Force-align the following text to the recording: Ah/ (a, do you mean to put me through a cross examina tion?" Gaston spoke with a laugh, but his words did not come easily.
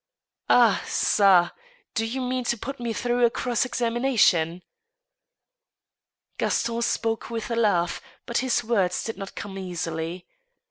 Ah/ 0.49 0.81
(a, 1.19 1.51
do 1.93 2.07
you 2.07 2.21
mean 2.21 2.43
to 2.45 2.57
put 2.57 2.79
me 2.79 2.91
through 2.91 3.23
a 3.23 3.29
cross 3.29 3.67
examina 3.67 4.17
tion?" 4.17 4.63
Gaston 6.39 6.81
spoke 6.81 7.29
with 7.29 7.51
a 7.51 7.55
laugh, 7.55 8.01
but 8.25 8.39
his 8.39 8.63
words 8.63 9.03
did 9.03 9.17
not 9.19 9.35
come 9.35 9.59
easily. 9.59 10.25